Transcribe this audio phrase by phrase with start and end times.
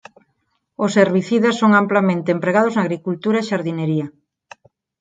[0.85, 4.07] Os herbicidas son amplamente empregados na agricultura e xardinería.